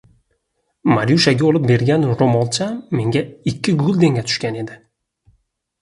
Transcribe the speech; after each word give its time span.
–Marushaga 0.93 1.45
olib 1.51 1.67
bergan 1.73 2.07
roʻmolcham 2.23 2.75
menga 3.01 3.25
ikki 3.55 3.79
guldenga 3.87 4.29
tushgan 4.31 4.63
edi. 4.65 4.85